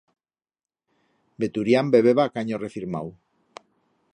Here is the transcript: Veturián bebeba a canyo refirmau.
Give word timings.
Veturián 1.41 1.91
bebeba 1.97 2.23
a 2.25 2.31
canyo 2.35 2.61
refirmau. 2.65 3.07